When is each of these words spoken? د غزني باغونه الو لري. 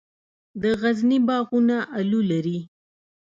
د 0.61 0.63
غزني 0.81 1.17
باغونه 1.27 1.77
الو 1.97 2.19
لري. 2.31 2.59